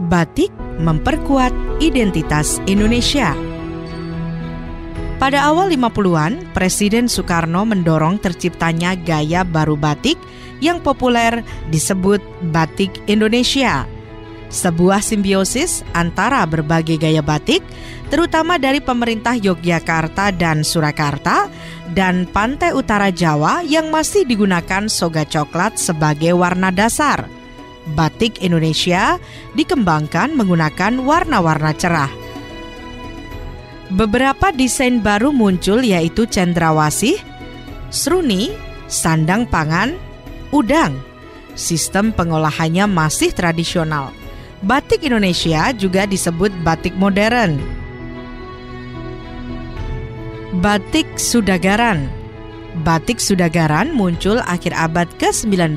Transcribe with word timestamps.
Batik 0.00 0.48
memperkuat 0.80 1.52
identitas 1.76 2.56
Indonesia. 2.64 3.36
Pada 5.20 5.44
awal 5.44 5.68
50-an, 5.76 6.56
Presiden 6.56 7.04
Soekarno 7.04 7.68
mendorong 7.68 8.16
terciptanya 8.16 8.96
gaya 8.96 9.44
baru 9.44 9.76
batik 9.76 10.16
yang 10.64 10.80
populer 10.80 11.44
disebut 11.68 12.24
batik 12.48 12.96
Indonesia. 13.12 13.84
Sebuah 14.48 15.04
simbiosis 15.04 15.84
antara 15.92 16.48
berbagai 16.48 16.96
gaya 16.96 17.20
batik, 17.20 17.60
terutama 18.08 18.56
dari 18.56 18.80
pemerintah 18.80 19.36
Yogyakarta 19.36 20.32
dan 20.32 20.64
Surakarta, 20.64 21.52
dan 21.92 22.24
pantai 22.24 22.72
utara 22.72 23.12
Jawa 23.12 23.60
yang 23.68 23.92
masih 23.92 24.24
digunakan 24.24 24.88
soga 24.88 25.28
coklat 25.28 25.76
sebagai 25.76 26.32
warna 26.32 26.72
dasar. 26.72 27.39
Batik 27.92 28.38
Indonesia 28.40 29.18
dikembangkan 29.58 30.38
menggunakan 30.38 31.02
warna-warna 31.02 31.74
cerah. 31.74 32.12
Beberapa 33.90 34.54
desain 34.54 35.02
baru 35.02 35.34
muncul 35.34 35.82
yaitu 35.82 36.24
cendrawasih, 36.24 37.18
seruni, 37.90 38.54
sandang 38.86 39.50
pangan, 39.50 39.98
udang. 40.54 40.94
Sistem 41.58 42.14
pengolahannya 42.14 42.86
masih 42.86 43.34
tradisional 43.34 44.14
batik 44.60 45.00
Indonesia 45.08 45.72
juga 45.72 46.04
disebut 46.04 46.52
batik 46.60 46.92
modern. 47.00 47.56
Batik 50.60 51.06
Sudagaran 51.16 52.19
Batik 52.86 53.18
Sudagaran 53.18 53.90
muncul 53.90 54.38
akhir 54.46 54.72
abad 54.72 55.10
ke-19 55.18 55.76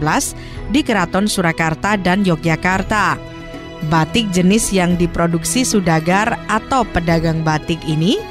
di 0.69 0.85
Keraton 0.85 1.25
Surakarta 1.25 1.97
dan 1.97 2.21
Yogyakarta. 2.21 3.17
Batik 3.91 4.31
jenis 4.31 4.71
yang 4.71 4.95
diproduksi 4.95 5.67
sudagar 5.67 6.39
atau 6.47 6.87
pedagang 6.87 7.43
batik 7.43 7.81
ini 7.83 8.21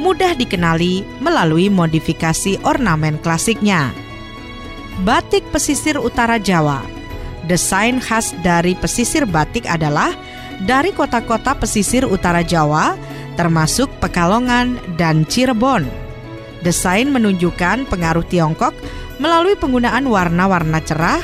mudah 0.00 0.32
dikenali 0.32 1.04
melalui 1.20 1.68
modifikasi 1.68 2.56
ornamen 2.64 3.20
klasiknya. 3.20 3.92
Batik 5.04 5.44
pesisir 5.52 6.00
utara 6.00 6.40
Jawa 6.40 7.02
Desain 7.42 7.98
khas 7.98 8.30
dari 8.46 8.78
pesisir 8.78 9.26
batik 9.26 9.66
adalah 9.66 10.14
dari 10.62 10.94
kota-kota 10.94 11.58
pesisir 11.58 12.06
utara 12.06 12.46
Jawa, 12.46 12.94
termasuk 13.34 13.90
Pekalongan 13.98 14.78
dan 14.94 15.26
Cirebon. 15.26 16.01
Desain 16.62 17.10
menunjukkan 17.10 17.90
pengaruh 17.90 18.22
Tiongkok 18.30 18.74
melalui 19.18 19.58
penggunaan 19.58 20.06
warna-warna 20.06 20.78
cerah, 20.82 21.22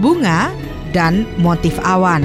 bunga, 0.00 0.52
dan 0.96 1.28
motif 1.36 1.76
awan. 1.84 2.24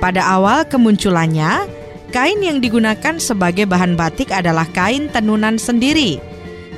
Pada 0.00 0.20
awal 0.36 0.68
kemunculannya, 0.68 1.64
kain 2.12 2.40
yang 2.44 2.60
digunakan 2.60 3.16
sebagai 3.16 3.64
bahan 3.64 3.96
batik 3.96 4.28
adalah 4.28 4.68
kain 4.76 5.08
tenunan 5.08 5.56
sendiri. 5.56 6.20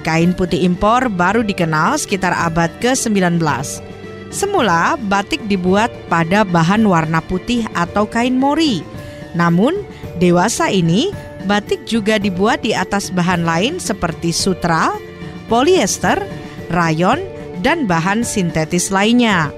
Kain 0.05 0.37
putih 0.37 0.61
impor 0.63 1.09
baru 1.09 1.41
dikenal 1.41 1.97
sekitar 1.97 2.37
abad 2.37 2.69
ke-19. 2.85 3.41
Semula 4.29 5.01
batik 5.09 5.41
dibuat 5.49 5.89
pada 6.13 6.45
bahan 6.45 6.85
warna 6.85 7.25
putih 7.25 7.65
atau 7.73 8.05
kain 8.05 8.37
mori. 8.37 8.85
Namun, 9.33 9.81
dewasa 10.21 10.69
ini 10.69 11.09
batik 11.45 11.85
juga 11.89 12.17
dibuat 12.19 12.65
di 12.65 12.73
atas 12.73 13.13
bahan 13.13 13.45
lain 13.45 13.77
seperti 13.81 14.33
sutra, 14.33 14.93
polyester, 15.47 16.21
rayon, 16.73 17.21
dan 17.61 17.89
bahan 17.89 18.25
sintetis 18.25 18.93
lainnya. 18.93 19.53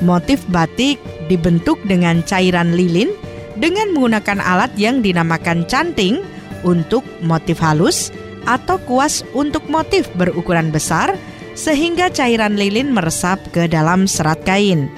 Motif 0.00 0.40
batik 0.48 0.96
dibentuk 1.28 1.76
dengan 1.84 2.24
cairan 2.24 2.72
lilin 2.72 3.12
dengan 3.60 3.92
menggunakan 3.92 4.40
alat 4.40 4.72
yang 4.80 5.04
dinamakan 5.04 5.68
canting 5.68 6.24
untuk 6.64 7.04
motif 7.20 7.60
halus 7.60 8.08
atau 8.48 8.80
kuas 8.88 9.20
untuk 9.36 9.64
motif 9.68 10.08
berukuran 10.16 10.72
besar 10.72 11.12
sehingga 11.52 12.08
cairan 12.08 12.56
lilin 12.56 12.88
meresap 12.88 13.36
ke 13.52 13.68
dalam 13.68 14.08
serat 14.08 14.40
kain. 14.48 14.88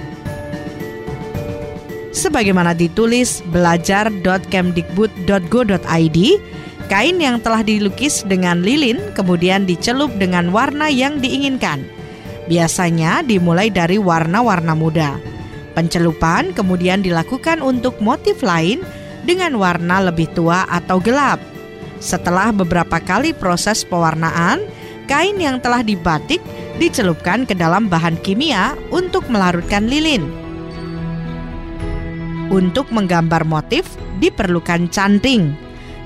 Sebagaimana 2.13 2.77
ditulis 2.77 3.41
belajar.kemdikbud.go.id, 3.49 6.19
kain 6.93 7.17
yang 7.17 7.41
telah 7.41 7.65
dilukis 7.65 8.21
dengan 8.29 8.61
lilin 8.61 9.01
kemudian 9.17 9.65
dicelup 9.65 10.13
dengan 10.21 10.53
warna 10.53 10.93
yang 10.93 11.25
diinginkan. 11.25 11.81
Biasanya 12.53 13.25
dimulai 13.25 13.73
dari 13.73 13.97
warna-warna 13.97 14.77
muda. 14.77 15.17
Pencelupan 15.73 16.53
kemudian 16.53 17.01
dilakukan 17.01 17.65
untuk 17.65 17.97
motif 18.05 18.45
lain 18.45 18.85
dengan 19.25 19.57
warna 19.57 20.05
lebih 20.05 20.29
tua 20.37 20.69
atau 20.69 21.01
gelap. 21.01 21.41
Setelah 21.97 22.53
beberapa 22.53 23.01
kali 23.01 23.33
proses 23.33 23.89
pewarnaan, 23.89 24.61
kain 25.09 25.41
yang 25.41 25.65
telah 25.65 25.81
dibatik 25.81 26.45
dicelupkan 26.77 27.49
ke 27.49 27.57
dalam 27.57 27.89
bahan 27.89 28.21
kimia 28.21 28.77
untuk 28.93 29.25
melarutkan 29.33 29.89
lilin. 29.89 30.42
Untuk 32.53 32.93
menggambar 32.93 33.49
motif 33.49 33.89
diperlukan 34.21 34.93
canting. 34.93 35.57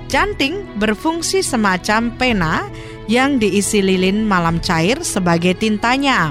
Canting 0.07 0.63
berfungsi 0.79 1.43
semacam 1.43 2.15
pena 2.15 2.71
yang 3.11 3.43
diisi 3.43 3.83
lilin 3.83 4.23
malam 4.23 4.63
cair 4.63 5.03
sebagai 5.03 5.59
tintanya. 5.59 6.31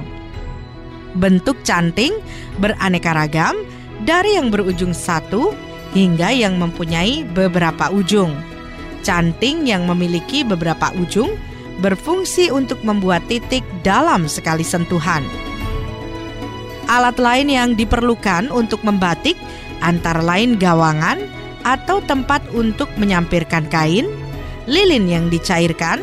Bentuk 1.19 1.59
canting 1.67 2.15
beraneka 2.63 3.11
ragam 3.11 3.59
dari 4.07 4.39
yang 4.39 4.55
berujung 4.55 4.95
satu 4.95 5.51
hingga 5.91 6.31
yang 6.31 6.63
mempunyai 6.63 7.27
beberapa 7.35 7.91
ujung. 7.91 8.31
Canting 9.03 9.67
yang 9.67 9.83
memiliki 9.83 10.47
beberapa 10.47 10.95
ujung 10.95 11.35
berfungsi 11.83 12.55
untuk 12.55 12.79
membuat 12.87 13.27
titik 13.27 13.67
dalam 13.83 14.31
sekali 14.31 14.63
sentuhan. 14.63 15.27
Alat 16.87 17.19
lain 17.19 17.51
yang 17.51 17.69
diperlukan 17.75 18.47
untuk 18.53 18.79
membatik 18.85 19.35
antara 19.81 20.21
lain 20.21 20.59
gawangan 20.59 21.19
atau 21.65 21.99
tempat 22.05 22.45
untuk 22.53 22.87
menyampirkan 22.95 23.65
kain, 23.73 24.05
lilin 24.69 25.09
yang 25.09 25.25
dicairkan, 25.33 25.99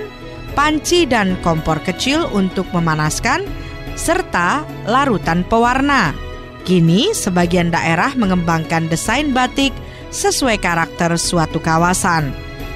panci 0.58 1.06
dan 1.06 1.38
kompor 1.40 1.78
kecil 1.86 2.26
untuk 2.34 2.66
memanaskan, 2.74 3.46
serta 3.94 4.66
larutan 4.90 5.46
pewarna. 5.46 6.10
Kini, 6.62 7.10
sebagian 7.14 7.74
daerah 7.74 8.14
mengembangkan 8.14 8.86
desain 8.86 9.34
batik 9.34 9.74
sesuai 10.14 10.62
karakter 10.62 11.14
suatu 11.18 11.58
kawasan. 11.58 12.30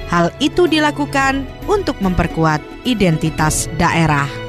Hal 0.07 0.31
itu 0.39 0.67
dilakukan 0.67 1.43
untuk 1.67 1.99
memperkuat 1.99 2.63
identitas 2.87 3.67
daerah. 3.75 4.46